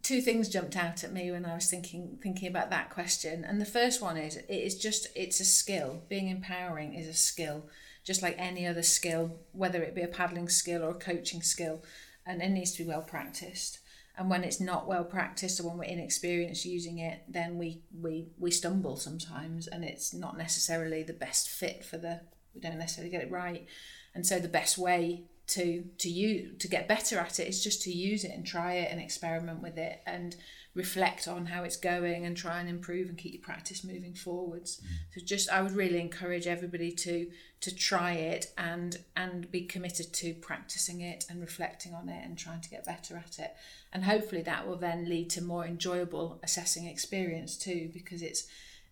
two 0.05 0.21
things 0.21 0.47
jumped 0.47 0.75
out 0.75 1.03
at 1.03 1.11
me 1.11 1.31
when 1.31 1.47
I 1.47 1.55
was 1.55 1.67
thinking 1.67 2.19
thinking 2.21 2.47
about 2.47 2.69
that 2.69 2.91
question. 2.91 3.43
And 3.43 3.59
the 3.59 3.65
first 3.65 4.03
one 4.03 4.17
is 4.17 4.37
it 4.37 4.47
is 4.49 4.77
just 4.77 5.07
it's 5.15 5.39
a 5.39 5.45
skill. 5.45 6.04
Being 6.07 6.30
empowering 6.30 6.94
is 6.94 7.07
a 7.07 7.13
skill, 7.13 7.65
just 8.04 8.21
like 8.21 8.35
any 8.37 8.68
other 8.68 8.83
skill, 8.83 9.39
whether 9.51 9.81
it 9.81 9.95
be 9.95 10.04
a 10.04 10.07
paddling 10.07 10.47
skill 10.47 10.83
or 10.83 10.92
a 10.92 10.94
coaching 11.09 11.42
skill, 11.42 11.83
and 12.23 12.44
it 12.44 12.49
needs 12.49 12.73
to 12.73 12.83
be 12.83 12.89
well 12.89 13.01
practiced. 13.01 13.80
And 14.18 14.30
when 14.30 14.44
it's 14.44 14.60
not 14.60 14.88
well 14.88 15.04
practiced 15.04 15.60
or 15.60 15.68
when 15.68 15.78
we're 15.78 15.84
inexperienced 15.86 16.66
using 16.66 17.00
it, 17.00 17.22
then 17.28 17.57
we 17.57 17.81
we 18.00 18.28
we 18.38 18.52
stumble 18.52 18.98
sometimes, 18.98 19.68
and 19.68 19.84
it's 19.84 20.14
not 20.14 20.38
necessarily 20.38 21.04
the 21.04 21.14
best 21.14 21.50
fit 21.50 21.84
for 21.84 21.98
the. 21.98 22.22
We 22.54 22.62
don't 22.62 22.78
necessarily 22.78 23.12
get 23.12 23.24
it 23.24 23.31
right, 23.31 23.68
and 24.14 24.26
so 24.26 24.40
the 24.40 24.48
best 24.48 24.78
way 24.78 25.26
to 25.48 25.84
to 26.00 26.10
you 26.10 26.54
to 26.60 26.68
get 26.68 26.88
better 26.88 27.19
at 27.19 27.40
it 27.40 27.48
is 27.48 27.64
just 27.64 27.81
to 27.84 27.92
use 27.92 28.24
it 28.24 28.31
and 28.31 28.45
try 28.45 28.74
it 28.74 28.92
and 28.92 29.00
experiment 29.00 29.62
with 29.62 29.78
it 29.78 30.02
and 30.07 30.36
reflect 30.75 31.27
on 31.27 31.45
how 31.45 31.63
it's 31.63 31.77
going 31.77 32.25
and 32.25 32.35
try 32.35 32.59
and 32.59 32.69
improve 32.69 33.07
and 33.07 33.17
keep 33.17 33.33
your 33.33 33.41
practice 33.41 33.83
moving 33.83 34.13
forwards. 34.13 34.81
So 35.13 35.21
just 35.23 35.49
i 35.49 35.61
would 35.61 35.71
really 35.71 35.99
encourage 35.99 36.45
everybody 36.45 36.91
to 36.91 37.31
to 37.61 37.73
try 37.73 38.11
it 38.13 38.51
and 38.57 38.97
and 39.15 39.49
be 39.49 39.61
committed 39.61 40.13
to 40.13 40.33
practicing 40.35 41.01
it 41.01 41.25
and 41.29 41.39
reflecting 41.41 41.94
on 41.94 42.09
it 42.09 42.23
and 42.23 42.37
trying 42.37 42.61
to 42.61 42.69
get 42.69 42.85
better 42.85 43.15
at 43.15 43.39
it. 43.39 43.55
And 43.94 44.03
hopefully 44.03 44.41
that 44.44 44.67
will 44.67 44.75
then 44.75 45.09
lead 45.09 45.29
to 45.31 45.41
more 45.41 45.65
enjoyable 45.65 46.39
assessing 46.44 46.85
experience 46.85 47.57
too 47.57 47.89
because 47.94 48.21
it's 48.21 48.45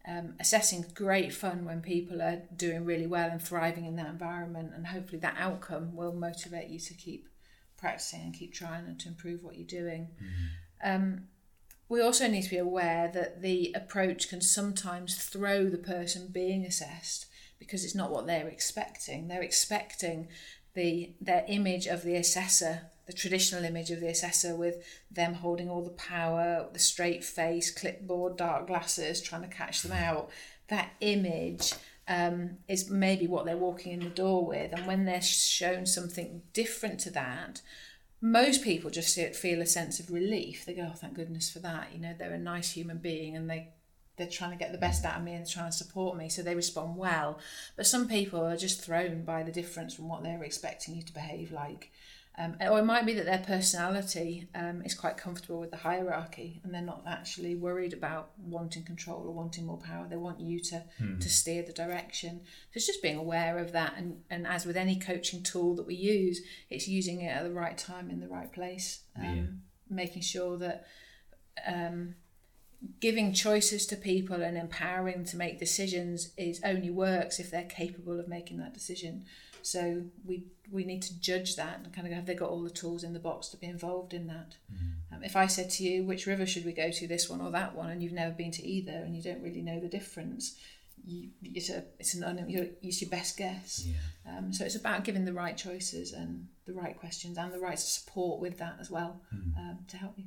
um, 0.08 0.34
assessing 0.40 0.86
great 0.94 1.34
fun 1.34 1.66
when 1.66 1.82
people 1.82 2.22
are 2.22 2.42
doing 2.56 2.84
really 2.84 3.08
well 3.08 3.30
and 3.30 3.42
thriving 3.42 3.86
in 3.86 3.96
that 3.98 4.08
environment 4.08 4.72
and 4.76 4.88
hopefully 4.88 5.20
that 5.20 5.36
outcome 5.38 5.96
will 5.96 6.14
motivate 6.14 6.70
you 6.70 6.80
to 6.80 6.94
keep 6.94 7.30
practicing 7.78 8.22
and 8.22 8.34
keep 8.34 8.54
trying 8.54 8.86
and 8.86 9.00
to 9.00 9.10
improve 9.10 9.44
what 9.44 9.58
you're 9.58 9.68
doing. 9.68 10.08
Um, 10.84 11.28
we 11.90 12.02
also 12.02 12.28
need 12.28 12.44
to 12.44 12.50
be 12.50 12.58
aware 12.58 13.10
that 13.14 13.42
the 13.42 13.72
approach 13.76 14.30
can 14.30 14.42
sometimes 14.42 15.16
throw 15.24 15.66
the 15.66 15.78
person 15.78 16.28
being 16.32 16.66
assessed 16.66 17.28
because 17.60 17.84
it's 17.84 17.96
not 17.96 18.12
what 18.12 18.28
they're 18.28 18.48
expecting 18.48 19.28
they're 19.28 19.42
expecting 19.42 20.28
the 20.74 21.14
their 21.22 21.46
image 21.48 21.86
of 21.88 22.04
the 22.04 22.16
assessor 22.16 22.92
the 23.06 23.14
traditional 23.14 23.66
image 23.66 23.92
of 23.92 24.00
the 24.00 24.08
assessor 24.08 24.56
with 24.56 24.86
them 25.12 25.34
holding 25.34 25.70
all 25.70 25.84
the 25.84 25.90
power, 25.92 26.68
the 26.72 26.80
straight 26.80 27.24
face, 27.24 27.70
clipboard, 27.70 28.38
dark 28.38 28.68
glasses, 28.68 29.22
trying 29.22 29.42
to 29.42 29.48
catch 29.48 29.82
them 29.82 29.92
out. 29.92 30.30
That 30.70 30.92
image 31.02 31.74
um, 32.08 32.58
is 32.68 32.90
maybe 32.90 33.28
what 33.28 33.46
they're 33.46 33.58
walking 33.58 33.92
in 33.92 34.00
the 34.00 34.10
door 34.10 34.46
with. 34.46 34.72
And 34.72 34.88
when 34.88 35.06
they're 35.06 35.22
shown 35.22 35.86
something 35.86 36.44
different 36.54 37.00
to 37.02 37.10
that, 37.12 37.62
most 38.24 38.64
people 38.64 38.90
just 38.90 39.20
feel 39.36 39.62
a 39.62 39.66
sense 39.66 40.00
of 40.00 40.10
relief. 40.10 40.64
They 40.64 40.74
go, 40.74 40.90
"Oh, 40.90 40.96
thank 40.96 41.14
goodness 41.14 41.50
for 41.50 41.60
that." 41.60 41.92
You 41.94 42.00
know, 42.00 42.16
they're 42.18 42.32
a 42.32 42.40
nice 42.40 42.72
human 42.72 43.00
being, 43.00 43.36
and 43.36 43.50
they 43.50 43.74
they're 44.16 44.30
trying 44.30 44.52
to 44.52 44.58
get 44.58 44.72
the 44.72 44.78
best 44.78 45.04
out 45.04 45.18
of 45.18 45.24
me 45.24 45.34
and 45.34 45.46
trying 45.46 45.72
to 45.72 45.78
support 45.78 46.16
me, 46.16 46.30
so 46.30 46.42
they 46.42 46.56
respond 46.56 46.96
well. 46.96 47.38
But 47.76 47.86
some 47.86 48.08
people 48.08 48.46
are 48.46 48.56
just 48.56 48.82
thrown 48.82 49.26
by 49.26 49.44
the 49.44 49.52
difference 49.52 49.94
from 49.94 50.08
what 50.08 50.24
they're 50.24 50.44
expecting 50.44 50.96
you 50.96 51.02
to 51.02 51.14
behave 51.14 51.52
like. 51.52 51.92
Um, 52.36 52.56
or 52.62 52.80
it 52.80 52.84
might 52.86 53.06
be 53.06 53.14
that 53.14 53.26
their 53.26 53.44
personality 53.46 54.48
um, 54.56 54.82
is 54.82 54.96
quite 54.96 55.18
comfortable 55.18 55.60
with 55.60 55.70
the 55.70 55.78
hierarchy 55.78 56.60
and 56.64 56.74
they're 56.74 56.82
not 56.82 57.04
actually 57.08 57.54
worried 57.54 57.94
about 57.94 58.32
wanting 58.40 58.82
control 58.84 59.28
or 59.28 59.32
wanting 59.32 59.68
more 59.68 59.78
power. 59.78 60.08
They 60.10 60.16
want 60.18 60.40
you 60.40 60.60
to, 60.62 60.84
Hmm. 60.98 61.20
to 61.20 61.30
steer 61.30 61.62
the 61.62 61.74
direction. 61.74 62.42
So 62.44 62.78
it's 62.78 62.88
just 62.88 63.04
being 63.04 63.18
aware 63.18 63.60
of 63.60 63.72
that. 63.74 63.94
And, 63.98 64.24
and 64.32 64.48
as 64.48 64.66
with 64.66 64.76
any 64.78 64.98
coaching 64.98 65.44
tool 65.44 65.76
that 65.76 65.86
we 65.86 65.94
use, 65.94 66.42
it's 66.72 66.88
using 66.88 67.22
it 67.22 67.28
at 67.30 67.44
the 67.44 67.52
right 67.54 67.78
time 67.78 68.10
in 68.10 68.20
the 68.20 68.28
right 68.28 68.52
place, 68.52 69.02
um, 69.16 69.24
Yeah. 69.24 69.44
making 69.96 70.24
sure 70.24 70.58
that 70.58 70.88
um, 71.68 72.16
giving 73.00 73.32
choices 73.32 73.86
to 73.88 73.96
people 73.96 74.42
and 74.42 74.58
empowering 74.58 75.18
them 75.18 75.26
to 75.26 75.38
make 75.38 75.60
decisions 75.60 76.32
is 76.36 76.60
only 76.66 76.90
works 76.90 77.40
if 77.40 77.52
they're 77.52 77.64
capable 77.64 78.20
of 78.20 78.28
making 78.28 78.58
that 78.58 78.74
decision. 78.74 79.26
So 79.66 80.04
we 80.26 80.44
we 80.72 80.84
need 80.84 81.02
to 81.04 81.20
judge 81.20 81.56
that 81.56 81.80
and 81.80 81.94
kind 81.94 82.08
of 82.08 82.14
have 82.14 82.26
they 82.26 82.36
got 82.36 82.50
all 82.50 82.64
the 82.64 82.70
tools 82.70 83.04
in 83.04 83.14
the 83.14 83.20
box 83.20 83.48
to 83.50 83.58
be 83.58 83.68
involved 83.68 84.14
in 84.14 84.28
that. 84.28 84.56
Um, 85.12 85.24
if 85.24 85.36
I 85.36 85.48
said 85.48 85.70
to 85.72 85.84
you, 85.84 86.04
which 86.04 86.26
river 86.26 86.46
should 86.46 86.66
we 86.66 86.74
go 86.74 86.90
to, 86.90 87.08
this 87.08 87.30
one 87.30 87.42
or 87.42 87.52
that 87.52 87.76
one, 87.76 87.90
and 87.90 88.02
you've 88.02 88.14
never 88.14 88.34
been 88.34 88.52
to 88.52 88.66
either, 88.66 88.92
and 88.92 89.16
you 89.16 89.22
don't 89.22 89.42
really 89.44 89.62
know 89.62 89.80
the 89.80 89.88
difference, 89.88 90.58
you, 91.06 91.30
it's 91.44 91.70
a 91.70 91.84
it's 92.00 92.14
an 92.14 92.24
un, 92.24 92.46
you're, 92.50 92.68
it's 92.82 93.02
your 93.02 93.10
best 93.10 93.38
guess. 93.38 93.86
Yeah. 93.86 94.38
Um, 94.38 94.54
so 94.54 94.66
it's 94.66 94.76
about 94.76 95.04
giving 95.04 95.26
the 95.26 95.34
right 95.34 95.56
choices 95.56 96.14
and 96.14 96.48
the 96.66 96.74
right 96.74 96.98
questions 96.98 97.38
and 97.38 97.54
the 97.54 97.60
right 97.60 97.80
support 97.80 98.40
with 98.40 98.58
that 98.60 98.78
as 98.80 98.90
well 98.90 99.22
um, 99.58 99.80
to 99.88 99.98
help 99.98 100.14
you. 100.18 100.26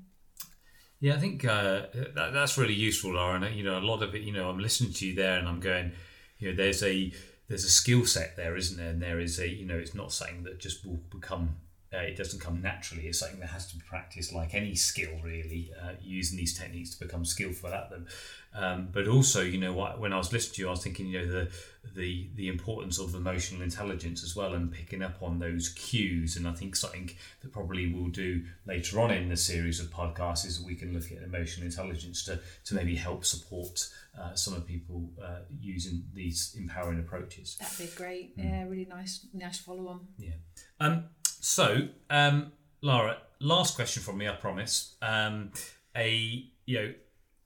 Yeah, 1.01 1.15
I 1.15 1.19
think 1.19 1.45
uh, 1.45 1.87
that, 2.15 2.31
that's 2.33 2.57
really 2.57 2.75
useful, 2.75 3.13
Lauren. 3.15 3.53
You 3.55 3.65
know, 3.65 3.79
a 3.79 3.81
lot 3.81 4.03
of 4.03 4.15
it. 4.15 4.23
You 4.23 4.33
know, 4.33 4.49
I'm 4.49 4.59
listening 4.59 4.93
to 4.95 5.07
you 5.07 5.15
there, 5.15 5.39
and 5.39 5.49
I'm 5.49 5.61
going. 5.61 5.93
You 6.39 6.51
know, 6.51 6.57
there's 6.57 6.83
a 6.83 7.13
there's 7.49 7.65
a 7.65 7.71
skill 7.71 8.07
set 8.07 8.37
there, 8.37 8.57
isn't 8.57 8.77
there? 8.77 8.91
And 8.91 9.03
there 9.03 9.21
is 9.21 9.39
a 9.39 9.49
you 9.49 9.67
know, 9.67 9.79
it's 9.79 9.95
not 9.95 10.13
something 10.13 10.43
that 10.45 10.59
just 10.59 10.85
will 10.85 11.01
become. 11.11 11.57
Uh, 11.97 12.01
it 12.01 12.17
doesn't 12.17 12.41
come 12.41 12.61
naturally. 12.61 13.07
It's 13.07 13.21
something 13.21 13.41
that 13.41 13.49
has 13.51 13.67
to 13.69 13.77
be 13.77 13.83
practiced, 13.89 14.33
like 14.33 14.55
any 14.55 14.75
skill, 14.75 15.13
really. 15.23 15.73
Uh, 15.81 15.93
using 16.01 16.37
these 16.37 16.59
techniques 16.59 16.91
to 16.97 17.05
become 17.05 17.25
skillful 17.25 17.73
at 17.73 17.91
them. 17.91 18.07
Um, 18.55 18.89
but 18.91 19.07
also, 19.07 19.43
you 19.43 19.59
know, 19.59 19.73
what 19.73 20.01
when 20.01 20.13
I 20.13 20.17
was 20.17 20.33
listening 20.33 20.55
to 20.55 20.63
you, 20.63 20.69
I 20.69 20.71
was 20.71 20.83
thinking, 20.83 21.07
you 21.07 21.21
know, 21.21 21.27
the 21.27 21.51
the 21.95 22.29
the 22.35 22.49
importance 22.49 22.99
of 22.99 23.15
emotional 23.15 23.63
intelligence 23.63 24.25
as 24.25 24.35
well, 24.35 24.55
and 24.55 24.73
picking 24.73 25.03
up 25.03 25.23
on 25.23 25.39
those 25.39 25.69
cues. 25.71 26.37
And 26.37 26.49
I 26.49 26.53
think 26.53 26.75
something 26.75 27.11
that 27.43 27.53
probably 27.53 27.93
we'll 27.93 28.09
do 28.09 28.45
later 28.67 29.01
on 29.01 29.11
in 29.11 29.29
the 29.29 29.37
series 29.37 29.79
of 29.79 29.89
podcasts 29.89 30.47
is 30.47 30.59
that 30.59 30.67
we 30.67 30.75
can 30.75 30.95
look 30.95 31.13
at 31.13 31.23
emotional 31.23 31.67
intelligence 31.67 32.25
to 32.25 32.41
to 32.65 32.75
maybe 32.75 32.97
help 32.97 33.25
support 33.25 33.89
uh, 34.19 34.35
some 34.35 34.55
of 34.55 34.67
people 34.67 35.11
uh, 35.23 35.41
using 35.61 36.05
these 36.15 36.57
empowering 36.59 36.99
approaches. 36.99 37.57
That'd 37.61 37.79
be 37.79 37.95
great. 37.95 38.33
Yeah, 38.37 38.65
really 38.65 38.87
nice, 38.87 39.27
nice 39.35 39.59
follow 39.59 39.89
on. 39.89 40.01
Yeah. 40.19 40.33
Um, 40.81 41.05
so, 41.47 41.87
um, 42.11 42.51
Lara, 42.83 43.19
last 43.39 43.77
question 43.77 44.03
from 44.03 44.19
me, 44.19 44.29
I 44.29 44.33
promise. 44.33 44.97
Um, 45.01 45.53
a 45.95 46.45
you 46.67 46.77
know 46.77 46.93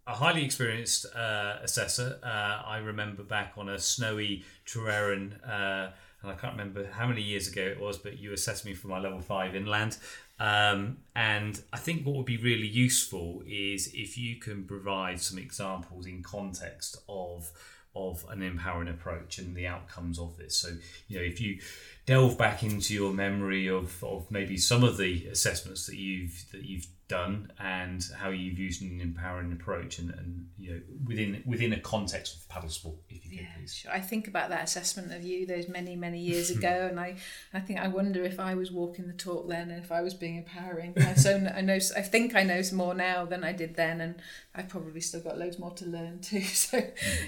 a 0.06 0.14
highly 0.14 0.42
experienced 0.42 1.04
uh, 1.14 1.56
assessor. 1.62 2.18
Uh, 2.22 2.62
I 2.66 2.78
remember 2.78 3.22
back 3.22 3.52
on 3.58 3.68
a 3.68 3.78
snowy 3.78 4.42
Tryweryn, 4.64 5.34
uh, 5.46 5.90
and 6.22 6.32
I 6.32 6.34
can't 6.34 6.54
remember 6.54 6.88
how 6.90 7.08
many 7.08 7.20
years 7.20 7.46
ago 7.46 7.60
it 7.60 7.78
was, 7.78 7.98
but 7.98 8.18
you 8.18 8.32
assessed 8.32 8.64
me 8.64 8.72
for 8.72 8.88
my 8.88 8.98
level 8.98 9.20
five 9.20 9.54
inland. 9.54 9.98
Um, 10.38 10.96
and 11.14 11.60
I 11.70 11.76
think 11.76 12.06
what 12.06 12.16
would 12.16 12.24
be 12.24 12.38
really 12.38 12.66
useful 12.66 13.42
is 13.46 13.92
if 13.92 14.16
you 14.16 14.36
can 14.36 14.64
provide 14.64 15.20
some 15.20 15.38
examples 15.38 16.06
in 16.06 16.22
context 16.22 17.02
of 17.06 17.52
of 17.94 18.24
an 18.28 18.42
empowering 18.42 18.88
approach 18.88 19.38
and 19.38 19.56
the 19.56 19.66
outcomes 19.66 20.18
of 20.18 20.36
this. 20.36 20.56
So, 20.56 20.70
you 21.08 21.18
know, 21.18 21.24
if 21.24 21.40
you 21.40 21.60
delve 22.06 22.38
back 22.38 22.62
into 22.62 22.94
your 22.94 23.12
memory 23.12 23.68
of, 23.68 24.02
of 24.04 24.30
maybe 24.30 24.56
some 24.56 24.84
of 24.84 24.96
the 24.96 25.26
assessments 25.26 25.86
that 25.86 25.96
you've 25.96 26.44
that 26.52 26.64
you've 26.64 26.86
done 27.08 27.52
and 27.58 28.04
how 28.18 28.30
you've 28.30 28.58
used 28.58 28.82
an 28.82 29.00
empowering 29.00 29.52
approach 29.52 29.98
and, 29.98 30.10
and 30.10 30.46
you 30.56 30.70
know 30.70 30.80
within 31.04 31.42
within 31.44 31.72
a 31.72 31.80
context 31.80 32.36
of 32.36 32.48
paddle 32.48 32.70
sport, 32.70 32.96
Yeah, 33.30 33.42
please. 33.56 33.74
sure. 33.74 33.92
I 33.92 34.00
think 34.00 34.26
about 34.26 34.50
that 34.50 34.64
assessment 34.64 35.12
of 35.12 35.22
you 35.22 35.46
those 35.46 35.68
many, 35.68 35.96
many 35.96 36.18
years 36.18 36.50
ago, 36.56 36.88
and 36.90 36.98
I, 36.98 37.16
I 37.54 37.60
think 37.60 37.80
I 37.80 37.88
wonder 37.88 38.22
if 38.22 38.40
I 38.40 38.54
was 38.54 38.70
walking 38.70 39.06
the 39.06 39.12
talk 39.12 39.48
then, 39.48 39.70
and 39.70 39.82
if 39.82 39.92
I 39.92 40.00
was 40.00 40.14
being 40.14 40.36
empowering. 40.36 40.94
I 40.98 41.14
so 41.14 41.36
I 41.54 41.60
know, 41.60 41.78
I 41.96 42.02
think 42.02 42.34
I 42.34 42.42
know 42.42 42.60
more 42.72 42.94
now 42.94 43.24
than 43.24 43.44
I 43.44 43.52
did 43.52 43.76
then, 43.76 44.00
and 44.00 44.16
I've 44.54 44.68
probably 44.68 45.00
still 45.00 45.20
got 45.20 45.38
loads 45.38 45.58
more 45.58 45.72
to 45.72 45.86
learn 45.86 46.18
too. 46.22 46.42
So, 46.42 46.82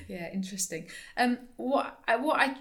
yeah, 0.09 0.33
interesting. 0.33 0.87
Um, 1.17 1.39
what 1.57 2.01
I, 2.07 2.17
what 2.17 2.41
I 2.41 2.57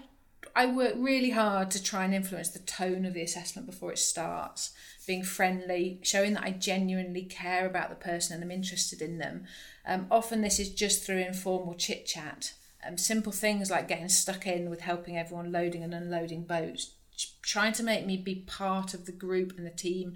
I 0.54 0.66
work 0.66 0.94
really 0.96 1.30
hard 1.30 1.70
to 1.70 1.82
try 1.82 2.04
and 2.04 2.14
influence 2.14 2.50
the 2.50 2.58
tone 2.58 3.06
of 3.06 3.14
the 3.14 3.22
assessment 3.22 3.66
before 3.66 3.92
it 3.92 3.98
starts, 3.98 4.72
being 5.06 5.22
friendly, 5.22 5.98
showing 6.02 6.34
that 6.34 6.44
I 6.44 6.50
genuinely 6.50 7.22
care 7.22 7.66
about 7.66 7.88
the 7.88 7.96
person 7.96 8.34
and 8.34 8.44
I'm 8.44 8.50
interested 8.50 9.00
in 9.00 9.18
them. 9.18 9.44
Um, 9.86 10.06
often 10.10 10.42
this 10.42 10.60
is 10.60 10.70
just 10.70 11.04
through 11.04 11.18
informal 11.18 11.74
chit 11.74 12.06
chat. 12.06 12.52
Um, 12.86 12.98
simple 12.98 13.32
things 13.32 13.70
like 13.70 13.88
getting 13.88 14.08
stuck 14.08 14.46
in 14.46 14.68
with 14.68 14.80
helping 14.80 15.16
everyone 15.16 15.52
loading 15.52 15.82
and 15.84 15.94
unloading 15.94 16.44
boats, 16.44 16.94
trying 17.42 17.72
to 17.74 17.82
make 17.82 18.06
me 18.06 18.16
be 18.16 18.34
part 18.34 18.92
of 18.94 19.06
the 19.06 19.12
group 19.12 19.56
and 19.56 19.66
the 19.66 19.70
team, 19.70 20.14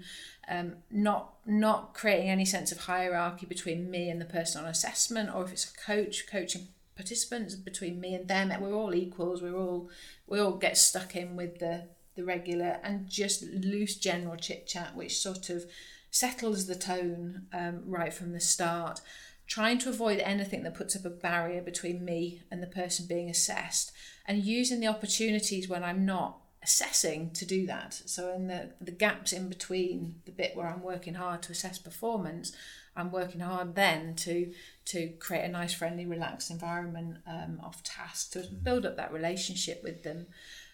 um, 0.49 0.75
not 0.91 1.35
not 1.45 1.93
creating 1.93 2.29
any 2.29 2.45
sense 2.45 2.71
of 2.71 2.79
hierarchy 2.79 3.45
between 3.45 3.89
me 3.89 4.09
and 4.09 4.19
the 4.19 4.25
person 4.25 4.63
on 4.63 4.69
assessment, 4.69 5.33
or 5.33 5.45
if 5.45 5.51
it's 5.51 5.71
a 5.71 5.85
coach 5.85 6.27
coaching 6.27 6.67
participants 6.97 7.55
between 7.55 8.01
me 8.01 8.13
and 8.15 8.27
them. 8.27 8.51
We're 8.59 8.73
all 8.73 8.93
equals. 8.93 9.41
We're 9.41 9.55
all 9.55 9.89
we 10.25 10.39
all 10.39 10.53
get 10.53 10.77
stuck 10.77 11.15
in 11.15 11.37
with 11.37 11.59
the 11.59 11.83
the 12.15 12.25
regular 12.25 12.79
and 12.83 13.07
just 13.07 13.43
loose 13.43 13.95
general 13.95 14.35
chit 14.35 14.67
chat, 14.67 14.95
which 14.95 15.19
sort 15.19 15.49
of 15.49 15.65
settles 16.09 16.65
the 16.65 16.75
tone 16.75 17.45
um, 17.53 17.83
right 17.85 18.13
from 18.13 18.33
the 18.33 18.39
start. 18.39 18.99
Trying 19.47 19.79
to 19.79 19.89
avoid 19.89 20.19
anything 20.19 20.63
that 20.63 20.75
puts 20.75 20.95
up 20.95 21.05
a 21.05 21.09
barrier 21.09 21.61
between 21.61 22.03
me 22.03 22.41
and 22.51 22.61
the 22.61 22.67
person 22.67 23.07
being 23.07 23.29
assessed, 23.29 23.91
and 24.27 24.43
using 24.43 24.81
the 24.81 24.87
opportunities 24.87 25.69
when 25.69 25.83
I'm 25.83 26.05
not 26.05 26.39
assessing 26.61 27.31
to 27.31 27.45
do 27.45 27.65
that. 27.65 27.93
So 28.05 28.33
in 28.33 28.47
the 28.47 28.73
the 28.81 28.91
gaps 28.91 29.31
in 29.31 29.47
between 29.47 30.21
the 30.25 30.31
bit 30.31 30.55
where 30.55 30.67
I'm 30.67 30.83
working 30.83 31.13
hard 31.13 31.41
to 31.43 31.53
assess 31.53 31.79
performance, 31.79 32.51
I'm 32.95 33.11
working 33.11 33.39
hard 33.39 33.75
then 33.75 34.15
to 34.15 34.51
to 34.85 35.09
create 35.19 35.45
a 35.45 35.49
nice, 35.49 35.73
friendly, 35.73 36.05
relaxed 36.05 36.51
environment 36.51 37.17
um, 37.25 37.61
of 37.63 37.81
task 37.83 38.33
to 38.33 38.39
build 38.39 38.85
up 38.85 38.97
that 38.97 39.13
relationship 39.13 39.81
with 39.83 40.03
them. 40.03 40.27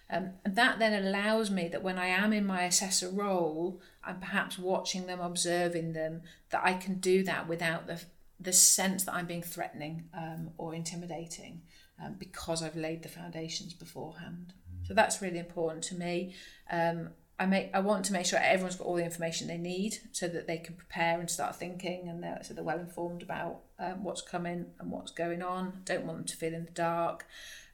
Um, 0.10 0.32
and 0.44 0.56
that 0.56 0.80
then 0.80 0.94
allows 0.94 1.50
me 1.50 1.68
that 1.70 1.84
when 1.84 1.98
I 1.98 2.08
am 2.08 2.34
in 2.34 2.46
my 2.46 2.64
assessor 2.64 3.10
role, 3.10 3.82
I'm 4.04 4.20
perhaps 4.20 4.60
watching 4.60 5.08
them, 5.08 5.20
observing 5.20 5.94
them, 5.94 6.22
that 6.50 6.62
I 6.64 6.74
can 6.74 6.96
do 6.96 7.24
that 7.24 7.48
without 7.48 7.88
the 7.88 8.02
the 8.44 8.54
sense 8.54 9.06
that 9.06 9.14
I'm 9.14 9.26
being 9.26 9.44
threatening 9.44 10.06
um, 10.14 10.52
or 10.58 10.74
intimidating 10.74 11.62
um, 12.04 12.16
because 12.20 12.62
I've 12.64 12.76
laid 12.76 13.04
the 13.04 13.10
foundations 13.10 13.74
beforehand. 13.74 14.54
So 14.88 14.94
that's 14.94 15.22
really 15.22 15.40
important 15.40 15.84
to 15.86 15.96
me. 15.96 16.36
Um, 16.72 17.10
I 17.40 17.46
make 17.46 17.72
I 17.74 17.80
want 17.80 18.06
to 18.06 18.14
make 18.14 18.26
sure 18.26 18.40
everyone's 18.40 18.76
got 18.76 18.86
all 18.86 18.96
the 18.96 19.04
information 19.04 19.48
they 19.48 19.58
need 19.58 19.98
so 20.12 20.28
that 20.28 20.46
they 20.46 20.58
can 20.58 20.76
prepare 20.76 21.20
and 21.20 21.30
start 21.30 21.56
thinking 21.56 22.08
and 22.08 22.22
they're, 22.22 22.40
so 22.44 22.54
they're 22.54 22.64
well 22.64 22.80
informed 22.80 23.24
about 23.24 23.62
um, 23.80 24.04
what's 24.04 24.22
coming 24.22 24.68
and 24.80 24.92
what's 24.92 25.12
going 25.12 25.42
on. 25.42 25.82
Don't 25.84 26.06
want 26.06 26.20
them 26.20 26.28
to 26.28 26.38
feel 26.38 26.54
in 26.54 26.66
the 26.66 26.72
dark. 26.72 27.26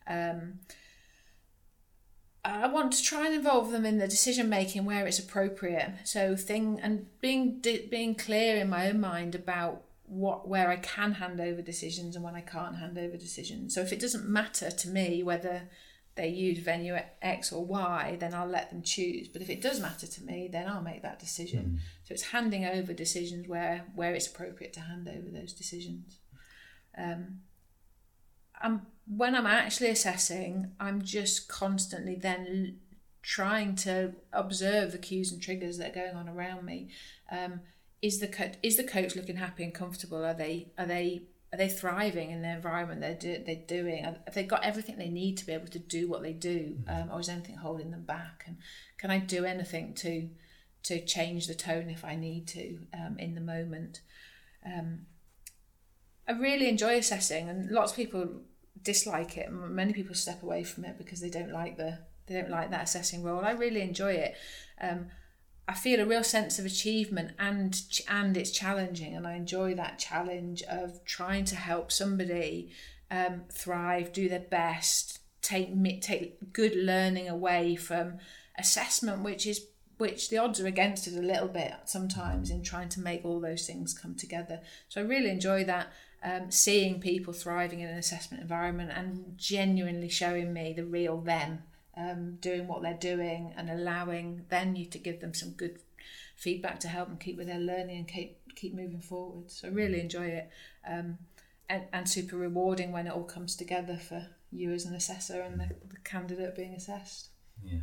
Um, 0.08 0.60
I 2.46 2.68
want 2.68 2.94
to 2.94 3.04
try 3.04 3.26
and 3.26 3.36
involve 3.36 3.72
them 3.72 3.86
in 3.86 3.98
the 3.98 4.08
decision 4.08 4.48
making 4.48 4.86
where 4.86 5.06
it's 5.06 5.20
appropriate. 5.20 5.94
So 6.06 6.36
thing 6.36 6.80
and 6.82 7.08
being 7.20 7.62
being 7.62 8.16
clear 8.16 8.58
in 8.58 8.70
my 8.70 8.90
own 8.90 9.02
mind 9.02 9.36
about 9.36 9.84
what 10.10 10.48
where 10.48 10.70
I 10.70 10.78
can 10.78 11.14
hand 11.14 11.40
over 11.40 11.62
decisions 11.62 12.16
and 12.16 12.26
when 12.26 12.36
I 12.36 12.42
can't 12.42 12.78
hand 12.78 12.98
over 12.98 13.16
decisions. 13.16 13.76
So 13.76 13.82
if 13.82 13.94
it 13.94 14.00
doesn't 14.00 14.28
matter 14.28 14.72
to 14.72 14.90
me 14.90 15.24
whether 15.24 15.70
they 16.16 16.28
use 16.28 16.60
venue 16.60 16.98
X 17.22 17.54
or 17.54 17.66
Y, 17.66 18.18
then 18.20 18.34
I'll 18.34 18.48
let 18.48 18.72
them 18.72 18.82
choose. 18.82 19.28
But 19.28 19.42
if 19.42 19.50
it 19.50 19.62
does 19.62 19.80
matter 19.80 20.08
to 20.08 20.24
me, 20.24 20.50
then 20.52 20.68
I'll 20.68 20.82
make 20.82 21.02
that 21.04 21.20
decision. 21.20 21.80
So 22.04 22.14
it's 22.14 22.32
handing 22.32 22.66
over 22.66 22.92
decisions 22.92 23.48
where 23.48 23.86
where 23.96 24.14
it's 24.14 24.28
appropriate 24.28 24.74
to 24.74 24.82
hand 24.82 25.08
over 25.08 25.30
those 25.30 25.54
decisions. 25.54 26.18
Um, 26.98 27.42
I'm 28.62 28.88
when 29.08 29.36
I'm 29.36 29.46
actually 29.46 29.90
assessing, 29.90 30.72
I'm 30.80 31.02
just 31.02 31.48
constantly 31.48 32.16
then 32.16 32.80
trying 33.22 33.76
to 33.76 34.14
observe 34.34 34.92
the 34.92 34.98
cues 34.98 35.32
and 35.32 35.42
triggers 35.42 35.78
that 35.78 35.92
are 35.92 36.02
going 36.02 36.16
on 36.16 36.30
around 36.30 36.66
me. 36.66 36.90
Um, 37.32 37.62
is 38.02 38.20
the 38.20 38.28
co- 38.28 38.52
is 38.64 38.78
the 38.78 38.84
coach 38.84 39.16
looking 39.16 39.38
happy 39.38 39.64
and 39.64 39.74
comfortable? 39.74 40.24
Are 40.24 40.34
they 40.34 40.72
are 40.78 40.86
they 40.86 41.24
are 41.52 41.58
they 41.58 41.70
thriving 41.70 42.32
in 42.32 42.42
the 42.42 42.50
environment 42.50 43.02
they're 43.02 43.16
do- 43.16 43.44
they're 43.46 43.56
doing? 43.68 44.04
Have 44.04 44.34
they 44.34 44.44
got 44.44 44.64
everything 44.64 44.98
they 44.98 45.10
need 45.10 45.38
to 45.38 45.46
be 45.46 45.54
able 45.54 45.68
to 45.68 45.80
do 45.80 46.08
what 46.08 46.22
they 46.22 46.34
do, 46.34 46.78
um, 46.88 47.10
or 47.12 47.20
is 47.20 47.30
anything 47.30 47.58
holding 47.58 47.92
them 47.92 48.04
back? 48.04 48.44
And 48.48 48.58
can 48.98 49.12
I 49.12 49.20
do 49.20 49.46
anything 49.46 49.94
to 49.96 50.30
to 50.84 51.04
change 51.04 51.48
the 51.48 51.56
tone 51.56 51.90
if 51.90 52.06
I 52.06 52.16
need 52.16 52.48
to 52.50 52.80
um, 52.94 53.18
in 53.20 53.36
the 53.36 53.42
moment. 53.42 54.02
Um, 54.66 55.06
I 56.28 56.34
really 56.34 56.70
enjoy 56.70 56.98
assessing, 56.98 57.50
and 57.50 57.72
lots 57.72 57.92
of 57.92 57.98
people 57.98 58.42
dislike 58.82 59.38
it. 59.38 59.52
Many 59.52 59.94
people 59.94 60.16
step 60.16 60.44
away 60.44 60.64
from 60.64 60.86
it 60.86 60.98
because 60.98 61.22
they 61.22 61.30
don't 61.30 61.52
like 61.52 61.78
the 61.78 62.00
they 62.28 62.36
don't 62.36 62.52
like 62.52 62.70
that 62.70 62.84
assessing 62.84 63.24
role. 63.24 63.44
I 63.44 63.52
really 63.52 63.82
enjoy 63.82 64.14
it. 64.14 64.36
Um, 64.80 65.08
I 65.70 65.74
feel 65.74 66.00
a 66.00 66.06
real 66.06 66.24
sense 66.24 66.58
of 66.58 66.66
achievement 66.66 67.34
and 67.38 67.80
and 68.08 68.36
it's 68.36 68.50
challenging 68.50 69.16
and 69.16 69.28
I 69.28 69.36
enjoy 69.36 69.76
that 69.76 70.00
challenge 70.00 70.64
of 70.64 71.06
trying 71.06 71.46
to 71.46 71.56
help 71.56 71.92
somebody 71.92 72.72
um, 73.12 73.44
thrive, 73.52 74.12
do 74.12 74.28
their 74.28 74.40
best, 74.40 75.20
take 75.44 75.70
take 76.02 76.54
good 76.54 76.76
learning 76.76 77.30
away 77.30 77.76
from 77.76 78.18
assessment, 78.58 79.22
which 79.22 79.46
is 79.46 79.68
which 80.00 80.30
the 80.30 80.40
odds 80.40 80.60
are 80.60 80.66
against 80.66 81.06
it 81.06 81.14
a 81.14 81.22
little 81.22 81.48
bit 81.48 81.72
sometimes 81.86 82.50
in 82.50 82.64
trying 82.64 82.90
to 82.90 83.00
make 83.02 83.24
all 83.24 83.40
those 83.40 83.68
things 83.68 83.94
come 83.94 84.16
together. 84.16 84.62
So 84.88 85.02
I 85.02 85.04
really 85.04 85.30
enjoy 85.30 85.66
that. 85.66 85.94
Um, 86.22 86.52
seeing 86.52 87.00
people 87.00 87.32
thriving 87.32 87.80
in 87.80 87.88
an 87.88 87.98
assessment 87.98 88.42
environment 88.42 88.92
and 88.94 89.36
genuinely 89.38 90.10
showing 90.10 90.52
me 90.52 90.74
the 90.74 90.84
real 90.84 91.22
them 91.22 91.64
um, 91.98 92.38
doing 92.40 92.68
what 92.68 92.82
they're 92.82 92.94
doing 92.94 93.54
and 93.58 93.70
allowing 93.70 94.46
then 94.50 94.76
you 94.76 94.86
to 94.86 94.98
give 94.98 95.20
them 95.20 95.34
some 95.34 95.52
good 95.52 95.80
feedback 96.36 96.80
to 96.80 96.88
help 96.88 97.10
them 97.10 97.18
keep 97.18 97.38
with 97.38 97.48
their 97.48 97.60
learning 97.60 97.98
and 97.98 98.08
keep 98.08 98.38
keep 98.56 98.74
moving 98.74 99.02
forward. 99.02 99.52
So 99.52 99.68
I 99.68 99.72
really 99.72 100.00
enjoy 100.00 100.26
it, 100.26 100.50
um, 100.90 101.18
and 101.68 101.84
and 101.92 102.10
super 102.10 102.38
rewarding 102.38 102.92
when 102.92 103.08
it 103.08 103.14
all 103.14 103.24
comes 103.24 103.56
together 103.56 103.98
for 103.98 104.28
you 104.52 104.72
as 104.72 104.86
an 104.86 104.96
assessor 104.96 105.42
and 105.42 105.60
the, 105.60 105.68
the 105.90 106.00
candidate 106.04 106.56
being 106.56 106.74
assessed. 106.74 107.30
Yeah, 107.64 107.80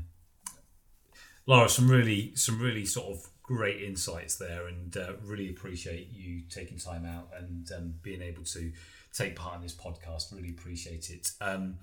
Laura, 1.46 1.68
some 1.68 1.90
really 1.90 2.34
some 2.34 2.60
really 2.60 2.86
sort 2.86 3.08
of 3.08 3.28
great 3.42 3.82
insights 3.82 4.36
there, 4.36 4.66
and 4.66 4.96
uh, 4.96 5.12
really 5.22 5.50
appreciate 5.50 6.10
you 6.10 6.42
taking 6.48 6.78
time 6.78 7.04
out 7.04 7.28
and 7.38 7.70
um, 7.76 7.94
being 8.02 8.22
able 8.22 8.44
to 8.44 8.72
take 9.12 9.36
part 9.36 9.56
in 9.56 9.62
this 9.62 9.74
podcast. 9.74 10.34
Really 10.34 10.50
appreciate 10.50 11.10
it. 11.10 11.30
Um, 11.40 11.76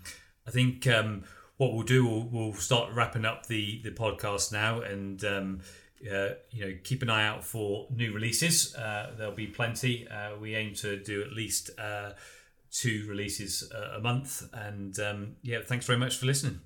I 0.47 0.51
think. 0.51 0.87
What 1.63 1.71
we'll 1.71 1.83
do, 1.83 2.05
we'll, 2.05 2.27
we'll 2.29 2.53
start 2.55 2.91
wrapping 2.93 3.23
up 3.23 3.45
the 3.45 3.81
the 3.83 3.91
podcast 3.91 4.51
now, 4.51 4.81
and 4.81 5.23
um, 5.23 5.61
uh, 6.01 6.31
you 6.51 6.65
know, 6.65 6.77
keep 6.83 7.01
an 7.01 7.09
eye 7.09 7.25
out 7.25 7.41
for 7.41 7.87
new 7.89 8.11
releases. 8.11 8.75
Uh, 8.75 9.13
there'll 9.17 9.31
be 9.31 9.47
plenty. 9.47 10.05
Uh, 10.09 10.35
we 10.37 10.55
aim 10.55 10.73
to 10.75 11.01
do 11.01 11.21
at 11.21 11.31
least 11.31 11.69
uh, 11.79 12.11
two 12.69 13.05
releases 13.07 13.71
a 13.71 14.01
month, 14.01 14.43
and 14.51 14.99
um, 14.99 15.37
yeah, 15.41 15.59
thanks 15.65 15.85
very 15.85 15.97
much 15.97 16.17
for 16.17 16.25
listening. 16.25 16.59